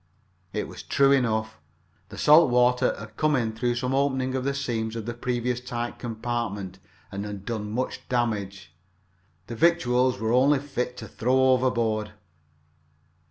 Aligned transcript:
It 0.51 0.67
was 0.67 0.81
true 0.81 1.11
enough. 1.11 1.59
The 2.09 2.17
salt 2.17 2.49
water 2.49 2.95
had 2.97 3.17
come 3.17 3.35
in 3.35 3.53
through 3.53 3.75
some 3.75 3.93
opening 3.93 4.33
of 4.33 4.43
the 4.43 4.55
seams 4.55 4.95
of 4.95 5.05
the 5.05 5.13
previously 5.13 5.63
tight 5.67 5.99
compartment 5.99 6.79
and 7.11 7.23
had 7.23 7.45
done 7.45 7.69
much 7.71 8.09
damage. 8.09 8.73
The 9.45 9.55
victuals 9.55 10.19
were 10.19 10.33
only 10.33 10.57
fit 10.57 10.97
to 10.97 11.07
throw 11.07 11.51
overboard. 11.51 12.13